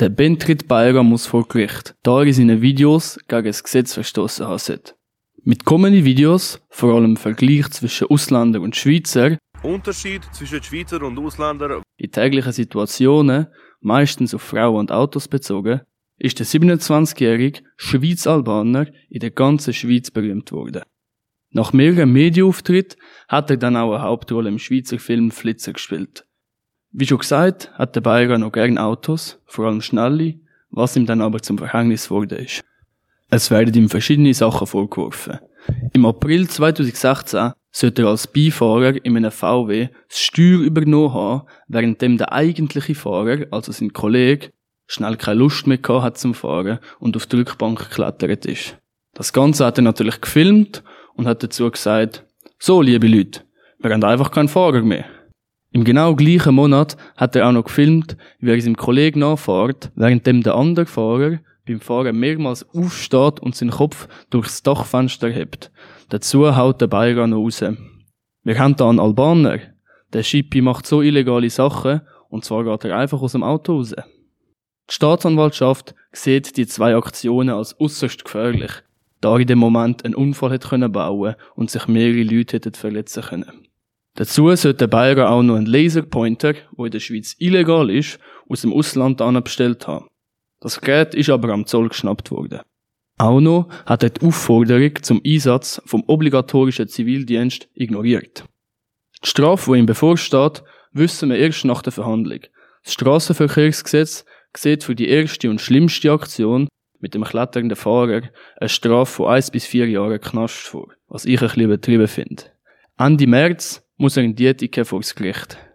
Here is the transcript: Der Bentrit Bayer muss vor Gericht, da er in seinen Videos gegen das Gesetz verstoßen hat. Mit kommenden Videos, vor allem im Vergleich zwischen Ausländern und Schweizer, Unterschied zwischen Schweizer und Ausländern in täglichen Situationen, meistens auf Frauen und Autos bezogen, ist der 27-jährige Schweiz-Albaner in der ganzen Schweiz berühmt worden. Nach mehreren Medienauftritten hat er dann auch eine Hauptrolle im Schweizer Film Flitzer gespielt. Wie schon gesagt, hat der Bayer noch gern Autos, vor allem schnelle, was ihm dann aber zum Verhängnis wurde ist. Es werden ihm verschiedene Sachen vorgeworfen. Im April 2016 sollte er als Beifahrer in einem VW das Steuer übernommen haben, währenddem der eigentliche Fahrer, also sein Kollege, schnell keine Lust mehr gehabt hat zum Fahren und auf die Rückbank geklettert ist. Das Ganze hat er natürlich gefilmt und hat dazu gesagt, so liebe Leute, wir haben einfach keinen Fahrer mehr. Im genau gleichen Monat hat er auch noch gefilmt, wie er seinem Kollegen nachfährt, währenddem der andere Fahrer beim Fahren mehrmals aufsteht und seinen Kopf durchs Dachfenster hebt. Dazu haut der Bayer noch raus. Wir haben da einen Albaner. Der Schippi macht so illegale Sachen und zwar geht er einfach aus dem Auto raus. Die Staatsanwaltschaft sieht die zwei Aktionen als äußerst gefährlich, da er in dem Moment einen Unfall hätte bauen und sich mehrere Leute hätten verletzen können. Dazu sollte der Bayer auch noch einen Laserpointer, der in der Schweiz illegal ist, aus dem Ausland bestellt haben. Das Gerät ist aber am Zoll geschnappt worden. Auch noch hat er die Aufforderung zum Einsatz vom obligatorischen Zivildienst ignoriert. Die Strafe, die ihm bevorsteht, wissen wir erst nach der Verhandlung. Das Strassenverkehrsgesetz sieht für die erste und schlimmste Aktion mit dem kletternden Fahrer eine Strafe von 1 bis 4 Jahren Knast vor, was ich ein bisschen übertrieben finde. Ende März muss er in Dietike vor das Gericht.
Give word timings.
Der 0.00 0.08
Bentrit 0.08 0.66
Bayer 0.66 1.02
muss 1.02 1.26
vor 1.26 1.46
Gericht, 1.46 1.94
da 2.02 2.20
er 2.20 2.26
in 2.26 2.32
seinen 2.32 2.62
Videos 2.62 3.18
gegen 3.28 3.44
das 3.44 3.62
Gesetz 3.62 3.92
verstoßen 3.92 4.48
hat. 4.48 4.96
Mit 5.44 5.66
kommenden 5.66 6.06
Videos, 6.06 6.58
vor 6.70 6.94
allem 6.94 7.10
im 7.10 7.16
Vergleich 7.18 7.68
zwischen 7.68 8.06
Ausländern 8.06 8.62
und 8.62 8.74
Schweizer, 8.74 9.36
Unterschied 9.62 10.22
zwischen 10.32 10.62
Schweizer 10.62 11.02
und 11.02 11.18
Ausländern 11.18 11.82
in 11.98 12.10
täglichen 12.10 12.52
Situationen, 12.52 13.48
meistens 13.80 14.32
auf 14.32 14.40
Frauen 14.40 14.76
und 14.76 14.90
Autos 14.90 15.28
bezogen, 15.28 15.82
ist 16.16 16.38
der 16.38 16.46
27-jährige 16.46 17.60
Schweiz-Albaner 17.76 18.86
in 19.10 19.20
der 19.20 19.32
ganzen 19.32 19.74
Schweiz 19.74 20.10
berühmt 20.10 20.50
worden. 20.50 20.80
Nach 21.50 21.74
mehreren 21.74 22.10
Medienauftritten 22.10 22.98
hat 23.28 23.50
er 23.50 23.58
dann 23.58 23.76
auch 23.76 23.92
eine 23.92 24.04
Hauptrolle 24.04 24.48
im 24.48 24.58
Schweizer 24.58 24.98
Film 24.98 25.30
Flitzer 25.30 25.74
gespielt. 25.74 26.24
Wie 26.92 27.06
schon 27.06 27.18
gesagt, 27.18 27.70
hat 27.74 27.94
der 27.94 28.00
Bayer 28.00 28.36
noch 28.36 28.50
gern 28.50 28.76
Autos, 28.76 29.38
vor 29.46 29.66
allem 29.66 29.80
schnelle, 29.80 30.34
was 30.70 30.96
ihm 30.96 31.06
dann 31.06 31.20
aber 31.20 31.40
zum 31.40 31.56
Verhängnis 31.56 32.10
wurde 32.10 32.36
ist. 32.36 32.64
Es 33.30 33.50
werden 33.50 33.74
ihm 33.74 33.88
verschiedene 33.88 34.34
Sachen 34.34 34.66
vorgeworfen. 34.66 35.38
Im 35.92 36.04
April 36.04 36.48
2016 36.48 37.52
sollte 37.70 38.02
er 38.02 38.08
als 38.08 38.26
Beifahrer 38.26 39.04
in 39.04 39.16
einem 39.16 39.30
VW 39.30 39.88
das 40.08 40.18
Steuer 40.18 40.58
übernommen 40.58 41.14
haben, 41.14 41.46
währenddem 41.68 42.18
der 42.18 42.32
eigentliche 42.32 42.96
Fahrer, 42.96 43.46
also 43.52 43.70
sein 43.70 43.92
Kollege, 43.92 44.50
schnell 44.88 45.16
keine 45.16 45.38
Lust 45.38 45.68
mehr 45.68 45.78
gehabt 45.78 46.02
hat 46.02 46.18
zum 46.18 46.34
Fahren 46.34 46.80
und 46.98 47.16
auf 47.16 47.26
die 47.26 47.36
Rückbank 47.36 47.78
geklettert 47.78 48.46
ist. 48.46 48.76
Das 49.14 49.32
Ganze 49.32 49.64
hat 49.64 49.78
er 49.78 49.82
natürlich 49.82 50.20
gefilmt 50.20 50.82
und 51.14 51.28
hat 51.28 51.44
dazu 51.44 51.70
gesagt, 51.70 52.24
so 52.58 52.82
liebe 52.82 53.06
Leute, 53.06 53.42
wir 53.78 53.92
haben 53.92 54.02
einfach 54.02 54.32
keinen 54.32 54.48
Fahrer 54.48 54.82
mehr. 54.82 55.04
Im 55.72 55.84
genau 55.84 56.16
gleichen 56.16 56.56
Monat 56.56 56.96
hat 57.16 57.36
er 57.36 57.48
auch 57.48 57.52
noch 57.52 57.64
gefilmt, 57.64 58.16
wie 58.40 58.50
er 58.50 58.60
seinem 58.60 58.76
Kollegen 58.76 59.20
nachfährt, 59.20 59.92
währenddem 59.94 60.42
der 60.42 60.56
andere 60.56 60.86
Fahrer 60.86 61.38
beim 61.66 61.80
Fahren 61.80 62.18
mehrmals 62.18 62.68
aufsteht 62.74 63.38
und 63.38 63.54
seinen 63.54 63.70
Kopf 63.70 64.08
durchs 64.30 64.64
Dachfenster 64.64 65.30
hebt. 65.30 65.70
Dazu 66.08 66.56
haut 66.56 66.80
der 66.80 66.88
Bayer 66.88 67.26
noch 67.28 67.44
raus. 67.44 67.62
Wir 68.42 68.58
haben 68.58 68.74
da 68.74 68.88
einen 68.88 68.98
Albaner. 68.98 69.60
Der 70.12 70.24
Schippi 70.24 70.60
macht 70.60 70.86
so 70.86 71.02
illegale 71.02 71.50
Sachen 71.50 72.00
und 72.28 72.44
zwar 72.44 72.64
geht 72.64 72.90
er 72.90 72.98
einfach 72.98 73.22
aus 73.22 73.32
dem 73.32 73.44
Auto 73.44 73.76
raus. 73.76 73.94
Die 73.94 74.94
Staatsanwaltschaft 74.94 75.94
sieht 76.10 76.56
die 76.56 76.66
zwei 76.66 76.96
Aktionen 76.96 77.50
als 77.50 77.78
äußerst 77.78 78.24
gefährlich, 78.24 78.72
da 79.20 79.34
er 79.34 79.40
in 79.40 79.46
dem 79.46 79.60
Moment 79.60 80.04
einen 80.04 80.16
Unfall 80.16 80.50
hätte 80.50 80.88
bauen 80.88 81.36
und 81.54 81.70
sich 81.70 81.86
mehrere 81.86 82.24
Leute 82.24 82.56
hätten 82.56 82.74
verletzen 82.74 83.22
können. 83.22 83.69
Dazu 84.20 84.54
sollte 84.54 84.74
der 84.74 84.86
Bayer 84.86 85.30
auch 85.30 85.42
noch 85.42 85.56
einen 85.56 85.64
Laserpointer, 85.64 86.52
der 86.52 86.84
in 86.84 86.90
der 86.90 87.00
Schweiz 87.00 87.36
illegal 87.38 87.88
ist, 87.88 88.18
aus 88.50 88.60
dem 88.60 88.70
Ausland 88.70 89.16
bestellt 89.42 89.88
haben. 89.88 90.08
Das 90.60 90.78
Gerät 90.78 91.14
ist 91.14 91.30
aber 91.30 91.48
am 91.54 91.64
Zoll 91.64 91.88
geschnappt 91.88 92.30
worden. 92.30 92.60
Auch 93.16 93.40
noch 93.40 93.70
hat 93.86 94.02
er 94.02 94.10
die 94.10 94.26
Aufforderung 94.26 95.02
zum 95.02 95.22
Einsatz 95.24 95.80
vom 95.86 96.04
obligatorischen 96.06 96.86
Zivildienst 96.86 97.70
ignoriert. 97.72 98.44
Die 99.24 99.28
Strafe, 99.30 99.72
die 99.72 99.78
ihm 99.78 99.86
bevorsteht, 99.86 100.64
wissen 100.92 101.30
wir 101.30 101.38
erst 101.38 101.64
nach 101.64 101.80
der 101.80 101.92
Verhandlung. 101.92 102.40
Das 102.84 102.92
Strassenverkehrsgesetz 102.92 104.26
sieht 104.54 104.84
für 104.84 104.94
die 104.94 105.08
erste 105.08 105.48
und 105.48 105.62
schlimmste 105.62 106.12
Aktion 106.12 106.68
mit 106.98 107.14
dem 107.14 107.24
kletternden 107.24 107.74
Fahrer 107.74 108.24
eine 108.58 108.68
Strafe 108.68 109.12
von 109.14 109.28
1 109.28 109.50
bis 109.50 109.64
4 109.64 109.88
Jahren 109.88 110.20
Knast 110.20 110.58
vor, 110.58 110.92
was 111.08 111.24
ich 111.24 111.40
ein 111.40 111.46
bisschen 111.46 111.62
übertrieben 111.62 112.06
finde. 112.06 112.42
Ende 112.98 113.26
März 113.26 113.82
muss 114.00 114.16
er 114.16 114.22
in 114.24 114.34
Dietike 114.34 114.84
vor 114.86 115.00
das 115.00 115.14
Gericht. 115.14 115.58